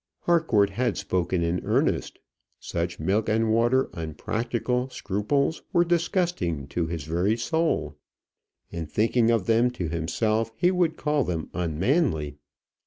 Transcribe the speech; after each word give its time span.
Harcourt 0.21 0.71
had 0.71 0.97
spoken 0.97 1.43
in 1.43 1.63
earnest. 1.63 2.17
Such 2.59 2.99
milk 2.99 3.29
and 3.29 3.53
water, 3.53 3.87
unpractical 3.93 4.89
scruples 4.89 5.61
were 5.73 5.85
disgusting 5.85 6.65
to 6.69 6.87
his 6.87 7.03
very 7.03 7.37
soul. 7.37 7.95
In 8.71 8.87
thinking 8.87 9.29
of 9.29 9.45
them 9.45 9.69
to 9.69 9.89
himself, 9.89 10.51
he 10.55 10.71
would 10.71 10.97
call 10.97 11.23
them 11.23 11.51
unmanly. 11.53 12.37